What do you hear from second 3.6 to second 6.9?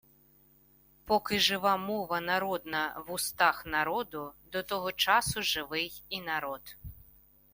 народу, до того часу живий і народ.